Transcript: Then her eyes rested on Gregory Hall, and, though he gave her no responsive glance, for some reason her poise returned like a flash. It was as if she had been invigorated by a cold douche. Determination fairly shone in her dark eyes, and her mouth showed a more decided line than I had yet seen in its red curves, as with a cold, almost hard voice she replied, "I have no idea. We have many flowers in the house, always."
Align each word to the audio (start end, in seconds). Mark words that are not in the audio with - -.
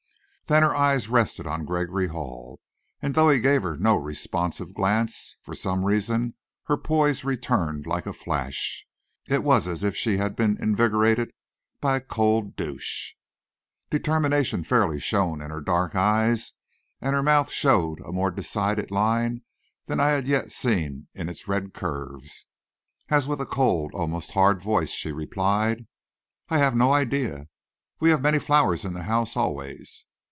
Then 0.47 0.63
her 0.63 0.75
eyes 0.75 1.07
rested 1.07 1.47
on 1.47 1.63
Gregory 1.63 2.07
Hall, 2.07 2.59
and, 3.01 3.15
though 3.15 3.29
he 3.29 3.39
gave 3.39 3.63
her 3.63 3.77
no 3.77 3.95
responsive 3.95 4.73
glance, 4.73 5.37
for 5.41 5.55
some 5.55 5.85
reason 5.85 6.33
her 6.63 6.75
poise 6.75 7.23
returned 7.23 7.87
like 7.87 8.05
a 8.05 8.11
flash. 8.11 8.85
It 9.29 9.45
was 9.45 9.65
as 9.65 9.81
if 9.81 9.95
she 9.95 10.17
had 10.17 10.35
been 10.35 10.57
invigorated 10.61 11.31
by 11.79 11.95
a 11.95 12.01
cold 12.01 12.57
douche. 12.57 13.13
Determination 13.89 14.65
fairly 14.65 14.99
shone 14.99 15.41
in 15.41 15.51
her 15.51 15.61
dark 15.61 15.95
eyes, 15.95 16.51
and 16.99 17.15
her 17.15 17.23
mouth 17.23 17.49
showed 17.49 18.01
a 18.01 18.11
more 18.11 18.29
decided 18.29 18.91
line 18.91 19.43
than 19.85 20.01
I 20.01 20.09
had 20.09 20.27
yet 20.27 20.51
seen 20.51 21.07
in 21.13 21.29
its 21.29 21.47
red 21.47 21.73
curves, 21.73 22.45
as 23.07 23.25
with 23.25 23.39
a 23.39 23.45
cold, 23.45 23.93
almost 23.93 24.31
hard 24.31 24.61
voice 24.61 24.89
she 24.91 25.13
replied, 25.13 25.87
"I 26.49 26.57
have 26.57 26.75
no 26.75 26.91
idea. 26.91 27.47
We 28.01 28.09
have 28.09 28.21
many 28.21 28.37
flowers 28.39 28.83
in 28.83 28.91
the 28.91 29.03
house, 29.03 29.37
always." 29.37 30.03